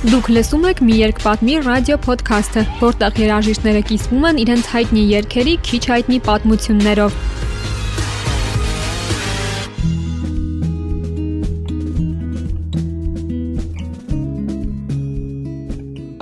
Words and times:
Դուք 0.00 0.28
լսում 0.32 0.62
եք 0.64 0.78
մի 0.88 0.94
երկպատմի 0.96 1.54
ռադիո 1.60 1.96
ոդքասթը, 2.06 2.62
որտեղ 2.80 3.18
երաժիշտները 3.20 3.80
կիսվում 3.90 4.22
են 4.30 4.38
իրենց 4.40 4.68
հայտնի 4.72 5.02
երգերի 5.10 5.52
քիչ 5.66 5.80
հայտնի 5.90 6.20
պատմություններով։ 6.24 7.18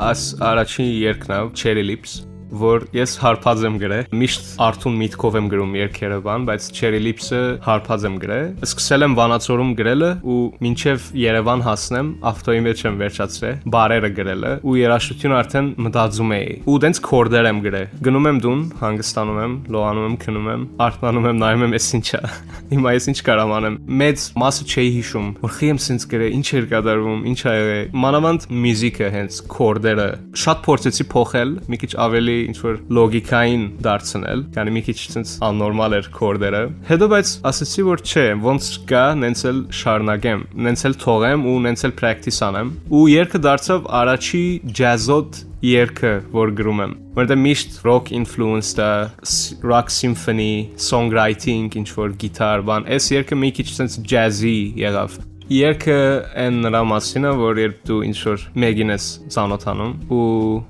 Աս 0.09 0.27
առաջին 0.51 0.91
երկն 0.99 1.37
է 1.39 1.41
Cherry 1.63 1.87
Lips 1.87 2.19
որ 2.49 2.87
ես 2.97 3.15
հարբած 3.23 3.65
եմ 3.69 3.77
գրել։ 3.83 4.09
Միշտ 4.19 4.49
արթուն 4.65 4.99
միտքով 5.03 5.39
եմ 5.39 5.49
գրում 5.53 5.75
երկերը 5.79 6.19
բան, 6.25 6.47
բայց 6.49 6.69
Cherry 6.79 7.01
Lips-ը 7.03 7.41
հարբած 7.67 8.07
եմ 8.09 8.17
գրել։ 8.23 8.47
Սկսել 8.69 9.07
եմ 9.09 9.17
Վանաձորում 9.19 9.73
գրելը 9.79 10.11
ու 10.29 10.39
մինչև 10.65 11.09
Երևան 11.19 11.65
հասնեմ, 11.69 12.11
ավտոյի 12.29 12.63
մեջ 12.69 12.85
եմ 12.89 12.99
վերջացրել 13.03 13.59
բարերը 13.75 14.11
գրելը 14.19 14.53
ու 14.69 14.77
երաժշտությունը 14.79 15.37
արդեն 15.39 15.69
մտածում 15.89 16.35
էի։ 16.39 16.57
Ու 16.69 16.79
դենց 16.85 17.01
կորդեր 17.09 17.49
եմ 17.49 17.61
գրել։ 17.69 17.87
Գնում 18.09 18.29
եմ 18.29 18.41
դուն, 18.45 18.63
հանգստանում 18.79 19.41
եմ, 19.45 19.55
լողանում 19.75 20.09
եմ, 20.09 20.17
քնում 20.25 20.49
եմ, 20.55 20.65
արթնանում 20.89 21.29
եմ, 21.29 21.39
նայում 21.43 21.65
եմ, 21.69 21.77
էս 21.79 21.89
ինչա։ 21.99 22.21
Հիմա 22.73 22.95
ես 22.99 23.09
ինչ 23.13 23.19
կարամ 23.29 23.55
անեմ։ 23.59 23.79
Մեծ 23.99 24.25
մասը 24.39 24.67
չէի 24.69 24.91
հիշում, 24.99 25.29
որ 25.43 25.55
խի 25.59 25.69
եմ 25.69 25.81
սենց 25.89 26.07
գրել, 26.13 26.35
ինչ 26.39 26.49
էր 26.59 26.69
կատարվում, 26.73 27.23
ինչ 27.29 27.39
ա 27.49 27.55
եղել։ 27.59 27.93
Մանավանդ 27.99 28.47
մյուզիկը 28.69 29.11
հենց 29.19 29.41
կորդերը 29.55 30.09
շատ 30.43 30.63
փորձեցի 30.69 31.07
փոխել, 31.13 31.55
մի 31.69 31.81
քիչ 31.83 31.93
ավելի 32.09 32.38
ինչ 32.49 32.57
որ 32.63 32.79
լոգիկային 32.99 33.65
դարձնել, 33.87 34.45
քանի 34.55 34.75
մի 34.77 34.83
քիչ 34.89 34.97
ցենց 35.15 35.35
աննորմալ 35.49 35.97
էր 35.99 36.09
կորդերը։ 36.19 36.63
Հետո 36.89 37.09
բայց 37.15 37.35
ասացի 37.51 37.85
որ 37.89 38.05
չէ, 38.09 38.27
ոնց 38.47 38.71
կա, 38.93 39.05
նենց 39.25 39.45
էլ 39.51 39.61
շարունակեմ, 39.81 40.47
նենց 40.69 40.87
էլ 40.89 40.99
թողեմ 41.05 41.47
ու 41.49 41.59
նենց 41.69 41.85
էլ 41.89 41.95
practice 42.03 42.41
անեմ։ 42.49 42.73
Ու 42.99 43.05
երգը 43.15 43.43
դարձավ 43.49 43.89
առաջի 44.03 44.45
ջազոտ 44.79 45.41
երգը, 45.69 46.13
որ 46.31 46.53
գրում 46.59 46.83
եմ, 46.85 46.93
որտեղ 47.19 47.41
միշտ 47.43 47.81
rock 47.87 48.13
influenced 48.15 48.79
rock 49.67 49.91
symphony, 49.91 50.69
songwriting, 50.79 51.73
ինչ 51.81 51.89
որ 51.99 52.15
գիտար 52.23 52.63
բան։ 52.69 52.87
Այս 52.95 53.11
երգը 53.17 53.41
մի 53.43 53.51
քիչ 53.59 53.67
sense 53.73 53.99
jazzy 54.07 54.59
եղավ 54.79 55.19
Երկը 55.49 55.95
այն 56.37 56.59
նրա 56.61 56.81
մասին 56.85 57.25
է, 57.25 57.29
որ 57.41 57.59
երբ 57.63 57.77
դու 57.89 57.99
ինչ 58.05 58.17
որ 58.21 58.43
մեկին 58.61 58.93
ես 58.93 59.05
ծանոթանում 59.33 59.93
ու 60.13 60.27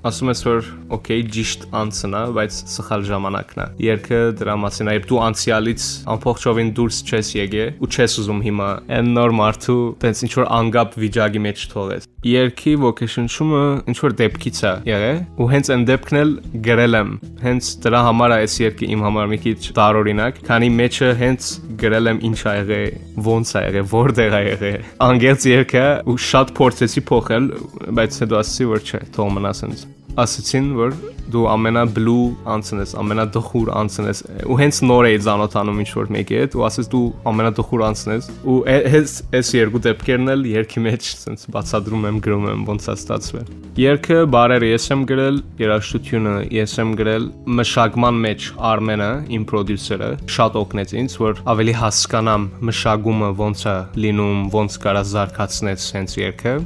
ասում 0.06 0.30
ես 0.30 0.42
որ 0.46 0.68
օքեյ 0.94 1.24
ճիշտ 1.34 1.64
անցն 1.80 2.14
է, 2.14 2.20
բայց 2.36 2.60
սխալ 2.76 3.02
ժամանակն 3.08 3.62
է։ 3.64 3.66
Երկը 3.88 4.20
դրա 4.38 4.54
մասին 4.62 4.90
է, 4.92 4.94
երբ 5.00 5.08
դու 5.10 5.20
անցյալից 5.26 5.88
ամբողջովին 6.14 6.70
դուրս 6.78 7.00
չես 7.10 7.32
եկե 7.40 7.66
ու 7.82 7.90
չես 7.90 8.14
ուզում 8.22 8.44
հիմա 8.46 8.68
այն 9.00 9.10
նոր 9.18 9.34
մարդու 9.42 9.80
տենց 10.06 10.22
ինչ 10.28 10.32
որ 10.38 10.48
անգապ 10.62 10.98
վիճակի 11.02 11.42
մեջ 11.48 11.66
թողես։ 11.74 12.08
Երկի 12.26 12.72
ոգեշնչումը 12.82 13.58
ինչ 13.92 13.94
որ 14.02 14.14
դեպքից 14.18 14.60
է 14.66 14.70
եղել 14.88 15.18
ու 15.38 15.46
հենց 15.52 15.68
այն 15.70 15.82
դեպքն 15.86 16.16
էլ 16.18 16.32
գրել 16.66 16.98
եմ։ 16.98 17.12
Հենց 17.44 17.68
դրա 17.84 18.00
համար 18.08 18.34
է 18.34 18.38
այս 18.42 18.56
երկը 18.64 18.88
իմ 18.96 19.04
համար 19.06 19.28
մի 19.30 19.38
քիչ 19.44 19.54
տարօրինակ, 19.76 20.40
քանի 20.48 20.70
մեջը 20.80 21.10
հենց 21.20 21.50
գրել 21.82 22.10
եմ 22.12 22.18
ինչ 22.28 22.40
ա 22.42 22.54
եղել, 22.58 22.96
ոնց 23.28 23.52
ա 23.54 23.62
եղել, 23.68 23.86
որտեղ 23.92 24.34
ա 24.34 24.40
եղել 24.48 24.88
անգերց 25.08 25.46
երկը 25.52 25.84
ու 26.10 26.18
շատ 26.26 26.52
փորձեցի 26.58 27.04
փոխել, 27.12 27.46
բայց 28.00 28.20
հետո 28.24 28.42
ասացի 28.42 28.68
որ 28.74 28.84
չէ, 28.88 29.02
թող 29.14 29.32
մնա 29.38 29.54
սենց 29.62 29.86
ասացին, 30.24 30.68
որ 30.78 30.96
դու 31.28 31.44
ամենաբլու 31.52 32.24
անցն 32.54 32.82
ես, 32.82 32.92
ամենադխուր 33.02 33.70
անցն 33.78 34.08
ես 34.08 34.22
ու 34.48 34.58
հենց 34.58 34.80
նոր 34.88 35.08
էի 35.08 35.18
ճանոթանում 35.26 35.80
ինչ 35.84 35.90
որ 35.98 36.12
մեկի 36.16 36.38
հետ 36.38 36.56
ու 36.56 36.64
ասես 36.68 36.90
դու 36.94 37.04
ամենադխուր 37.32 37.84
անցն 37.88 38.14
ես 38.14 38.28
ու 38.48 38.58
հենց 38.94 39.14
այս 39.38 39.52
երկու 39.58 39.82
դեպքերն 39.88 40.32
էլ 40.34 40.46
երկի 40.54 40.84
մեջ 40.88 41.10
ցենց 41.22 41.44
բացադրում 41.58 42.06
եմ 42.08 42.20
գրում 42.24 42.48
եմ 42.54 42.64
ոնց 42.72 42.88
է 42.88 42.96
ստացվել 42.98 43.50
Երկը 43.78 44.16
բարերը 44.34 44.68
ես 44.72 44.88
եմ 44.90 45.02
գրել, 45.06 45.36
երաժշտությունը 45.60 46.32
ես 46.50 46.72
եմ 46.82 46.94
գրել, 46.98 47.28
մշակման 47.60 48.16
մեջ 48.24 48.46
Արմենը, 48.72 49.10
իմ 49.38 49.44
պրոդյուսերը, 49.52 50.08
շատ 50.34 50.58
օգնեց 50.62 50.94
ինձ, 50.98 51.14
որ 51.22 51.44
ավելի 51.54 51.76
հասկանամ 51.78 52.48
մշակումը 52.70 53.30
ոնց 53.38 53.62
է 53.70 53.76
լինում, 54.02 54.42
ոնց 54.56 54.80
կարա 54.82 55.04
զարգացնել 55.12 55.78
սենց 55.84 56.18
երկը 56.24 56.56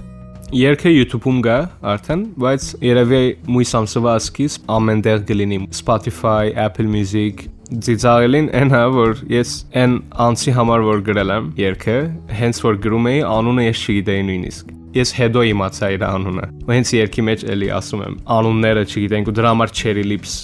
Երկը 0.52 0.90
YouTube-ում 0.92 1.38
գա 1.46 1.54
արդեն, 1.94 2.22
բայց 2.42 2.64
երևի 2.84 3.20
մույս 3.54 3.70
ամսվա 3.78 4.16
սկիզբ 4.20 4.66
ամենտեղ 4.74 5.22
կլինի. 5.30 5.58
Spotify, 5.72 6.50
Apple 6.60 6.90
Music, 6.92 7.46
ծիծաղելին 7.72 8.50
այն 8.60 8.74
հա 8.74 8.82
որ 8.92 9.22
ես 9.32 9.54
այն 9.80 9.94
անցի 10.26 10.54
համար 10.58 10.84
որ 10.90 11.00
գրել 11.06 11.32
եմ 11.38 11.46
երկը, 11.62 11.96
հենց 12.42 12.60
որ 12.66 12.76
գրում 12.84 13.08
էի 13.14 13.22
անունը 13.30 13.64
ես 13.70 13.84
չգիտեի 13.86 14.26
նույնիսկ 14.28 14.74
ես 14.92 15.14
հետո 15.16 15.46
իմացա 15.54 15.88
իր 15.94 16.02
անունը։ 16.04 16.50
Ու 16.66 16.74
հենց 16.76 16.92
երկի 16.98 17.24
մեջ 17.30 17.46
էլի 17.54 17.70
ասում 17.78 18.04
եմ, 18.10 18.18
անունները 18.36 18.84
չգիտենք 18.92 19.32
ու 19.32 19.34
դրա 19.40 19.54
համար 19.54 19.72
Cherry 19.80 20.04
Lips 20.04 20.36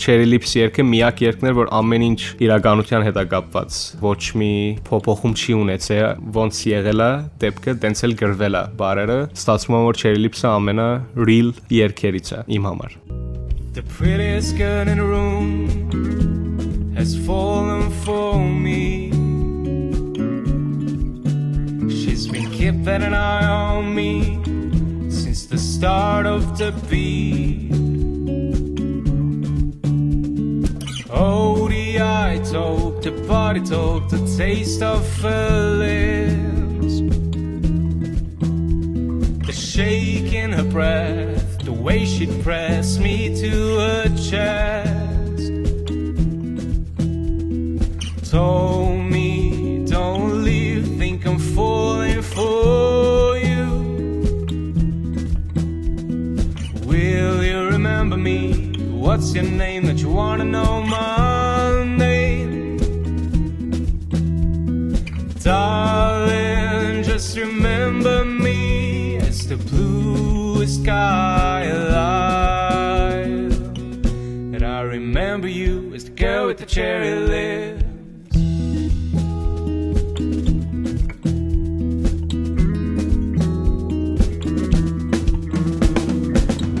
Cherry 0.00 0.24
Lips 0.24 0.54
երգը 0.56 0.84
միակ 0.88 1.18
երգն 1.26 1.48
էր, 1.50 1.54
որ 1.58 1.66
ամեն 1.76 2.04
ինչ 2.06 2.20
իրականության 2.46 3.02
հետ 3.04 3.18
է 3.20 3.24
կապված։ 3.34 3.80
Ոչ 4.00 4.20
մի 4.40 4.52
փոփոխում 4.86 5.34
չի 5.36 5.56
ունեցել, 5.60 6.22
ոնց 6.36 6.60
եղել 6.70 7.02
է 7.04 7.08
դեպքը, 7.42 7.74
տենց 7.82 8.02
էլ 8.08 8.14
գրվել 8.22 8.56
է 8.56 8.62
բարերը։ 8.80 9.18
Ստացվում 9.36 9.76
է, 9.76 9.80
որ 9.90 9.98
Cherry 10.00 10.22
Lips-ը 10.24 10.48
ամենա 10.54 10.86
real 11.20 11.52
երգերից 11.76 12.32
է 12.32 12.40
իմ 12.56 12.70
համար։ 12.70 12.96
The 13.76 13.84
prettiest 13.92 14.56
girl 14.56 14.88
in 14.88 14.96
the 14.96 15.04
room 15.04 16.96
has 16.96 17.12
fallen 17.28 17.92
for 18.00 18.40
me. 18.40 19.12
She's 21.92 22.24
been 22.26 22.48
keeping 22.56 23.04
an 23.04 23.12
eye 23.12 23.44
on 23.44 23.94
me 23.94 24.40
since 25.12 25.44
the 25.44 25.58
start 25.58 26.24
of 26.24 26.56
the 26.56 26.72
beat. 26.88 27.79
The 33.02 33.12
body 33.26 33.60
talk, 33.60 34.10
the 34.10 34.18
taste 34.36 34.82
of 34.82 35.22
her 35.22 35.70
lips. 35.84 37.00
The 39.46 39.52
shake 39.52 40.34
in 40.34 40.52
her 40.52 40.64
breath, 40.64 41.64
the 41.64 41.72
way 41.72 42.04
she'd 42.04 42.42
press 42.42 42.98
me 42.98 43.34
to 43.40 43.78
her 43.78 44.08
chest. 44.28 45.50
Told 48.30 49.10
me, 49.10 49.86
don't 49.86 50.44
leave, 50.44 50.86
think 50.98 51.26
I'm 51.26 51.38
falling 51.38 52.20
for 52.20 53.38
you. 53.38 53.66
Will 56.84 57.42
you 57.42 57.64
remember 57.64 58.18
me? 58.18 58.74
What's 58.90 59.34
your 59.34 59.44
name 59.44 59.86
that 59.86 59.98
you 60.00 60.10
wanna 60.10 60.44
know 60.44 60.82
my 60.82 61.29
just 67.32 67.46
remember 67.46 68.24
me 68.24 69.16
as 69.18 69.46
the 69.46 69.56
bluest 69.56 70.82
sky 70.82 71.62
alive. 71.62 73.52
And 74.54 74.64
I 74.64 74.80
remember 74.80 75.46
you 75.46 75.94
as 75.94 76.06
the 76.06 76.10
girl 76.10 76.48
with 76.48 76.58
the 76.58 76.66
cherry 76.66 77.14
lips. 77.14 77.84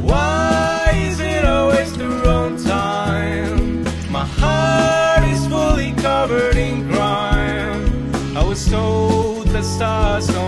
Why 0.02 0.90
is 0.96 1.20
it 1.20 1.44
always 1.44 1.96
the 1.96 2.08
wrong 2.24 2.56
time? 2.64 3.84
My 4.10 4.24
heart 4.24 5.22
is 5.28 5.46
fully 5.46 5.92
covered 5.92 6.56
in 6.56 6.90
crime. 6.90 8.36
I 8.36 8.42
was 8.42 8.68
told 8.68 9.46
the 9.46 9.62
stars 9.62 10.39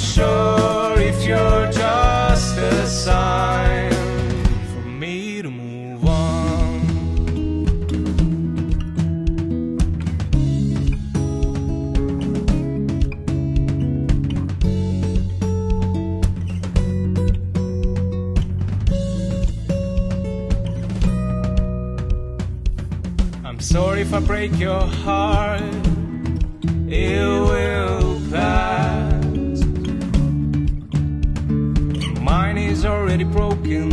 sure 0.00 0.98
if 0.98 1.24
you're 1.26 1.70
just 1.70 2.56
a 2.56 2.86
sign 2.86 3.92
for 4.72 4.88
me 4.88 5.42
to 5.42 5.50
move 5.50 6.04
on. 6.06 6.80
I'm 23.44 23.60
sorry 23.60 24.00
if 24.00 24.14
I 24.14 24.20
break 24.20 24.58
your 24.58 24.80
heart. 24.80 25.62
It 26.88 27.29
already 33.10 33.24
broken, 33.24 33.90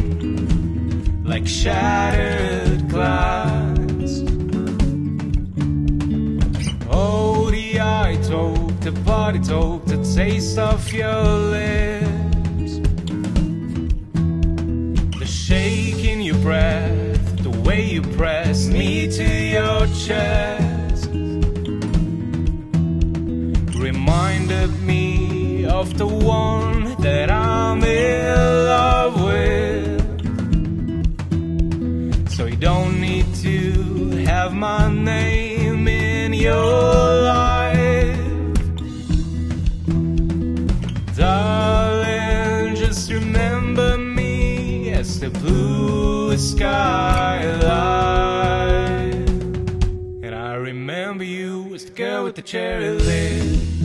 like 1.23 1.47
shattered 1.47 2.87
glass. 2.87 4.21
Oh, 6.91 7.49
the 7.49 7.81
eye 7.81 8.19
talk, 8.21 8.79
the 8.81 8.91
body 9.03 9.39
talk, 9.39 9.85
the 9.85 9.97
taste 10.15 10.59
of 10.59 10.93
your 10.93 11.23
lips, 11.55 12.77
the 15.17 15.25
shake 15.25 16.03
in 16.03 16.21
your 16.21 16.37
breath, 16.37 17.41
the 17.41 17.49
way 17.65 17.85
you 17.85 18.03
press 18.03 18.67
me 18.67 19.07
to 19.07 19.23
your 19.23 19.87
chest, 20.05 21.09
reminded 23.79 24.79
me 24.83 25.65
of 25.65 25.97
the 25.97 26.05
one 26.05 26.95
that 27.01 27.31
I'm 27.31 27.83
in 27.83 28.35
love 28.67 29.06
my 34.57 34.92
name 34.92 35.88
in 35.88 36.33
your 36.33 37.21
life. 37.21 38.18
Darling, 41.15 42.75
just 42.75 43.12
remember 43.12 44.00
me 44.00 44.92
as 44.94 45.19
the 45.19 45.30
blue 45.30 46.36
skyline. 46.38 47.68
And 50.24 50.33
I 50.33 50.56
remember 50.56 51.24
you 51.24 51.75
as 51.75 51.86
the 51.86 51.92
girl 51.92 52.24
with 52.24 52.36
the 52.36 52.42
cherry 52.42 52.89
lips. 52.89 53.76